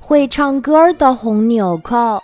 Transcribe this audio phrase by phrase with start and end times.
[0.00, 2.22] 会唱歌的红纽扣。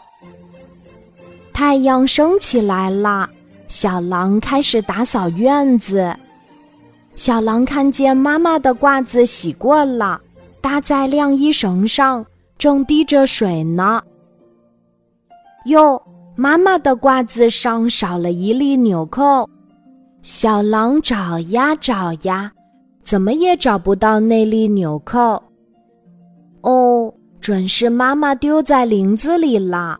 [1.52, 3.28] 太阳升起来了，
[3.68, 6.14] 小狼开始打扫院子。
[7.14, 10.20] 小狼看见妈妈的褂子洗过了，
[10.60, 12.24] 搭在晾衣绳上，
[12.56, 14.02] 正滴着水呢。
[15.66, 16.00] 哟，
[16.34, 19.48] 妈妈的褂子上少了一粒纽扣。
[20.22, 22.50] 小狼找呀找呀，
[23.02, 25.42] 怎么也找不到那粒纽扣。
[26.62, 29.98] 哦，准是妈妈丢在林子里了。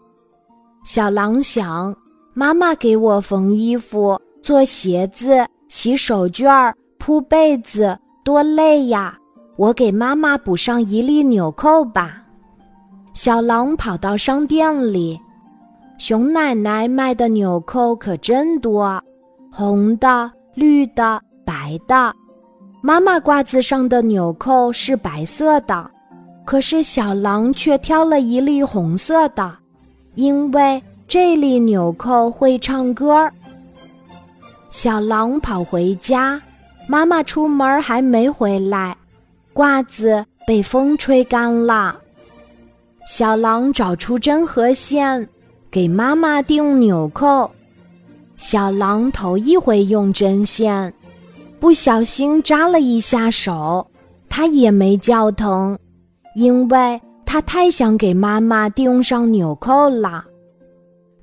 [0.84, 1.94] 小狼想，
[2.34, 9.16] 妈妈给我缝衣服、做鞋子、洗手绢、铺被子，多累呀！
[9.56, 12.22] 我给妈妈补上一粒纽扣吧。
[13.12, 15.20] 小狼跑到商店里，
[15.98, 19.02] 熊奶奶卖的纽扣可真多。
[19.52, 22.14] 红的、绿的、白的，
[22.82, 25.90] 妈妈褂子上的纽扣是白色的，
[26.50, 29.56] 可是小狼却挑了一粒红色的，
[30.16, 33.30] 因为这粒纽扣会唱歌。
[34.68, 36.42] 小狼跑回家，
[36.88, 38.96] 妈妈出门还没回来，
[39.54, 41.96] 褂子被风吹干了。
[43.06, 45.28] 小狼找出针和线，
[45.70, 47.48] 给妈妈钉纽扣。
[48.36, 50.92] 小狼头一回用针线，
[51.60, 53.86] 不小心扎了一下手，
[54.28, 55.78] 它也没叫疼，
[56.34, 60.24] 因为他太想给妈妈钉上纽扣了。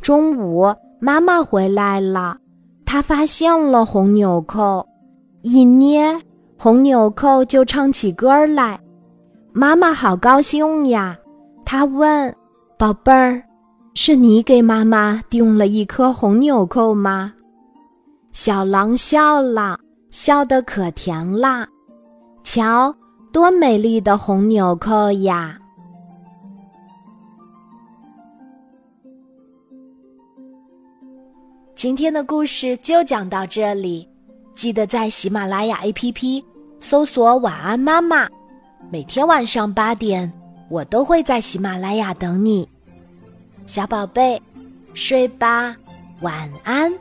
[0.02, 2.38] 中午，妈妈回来了，
[2.86, 4.88] 她发现了红纽扣，
[5.42, 6.20] 一捏
[6.58, 8.80] 红纽扣就唱起歌来，
[9.52, 11.18] 妈妈好高兴呀！
[11.66, 12.34] 她问
[12.78, 13.44] ：“宝贝儿。”
[14.00, 17.34] 是你给妈妈钉了一颗红纽扣吗？
[18.32, 19.80] 小狼笑了，
[20.12, 21.68] 笑得可甜啦。
[22.44, 22.94] 瞧，
[23.32, 25.58] 多美丽的红纽扣呀！
[31.76, 34.08] 今天的故事就讲到这里，
[34.56, 36.44] 记得在喜马拉雅 APP
[36.80, 38.28] 搜索“晚安妈妈”，
[38.90, 40.32] 每天晚上八点，
[40.70, 42.68] 我都会在喜马拉雅等你。
[43.68, 44.42] 小宝贝，
[44.96, 45.76] 睡吧，
[46.22, 46.92] 晚安。